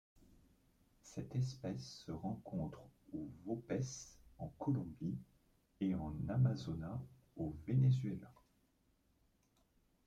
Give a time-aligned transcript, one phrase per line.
[1.03, 2.81] Cette espèce se rencontre
[3.13, 5.19] au Vaupés en Colombie
[5.79, 7.03] et en Amazonas
[7.37, 8.33] au Venezuela.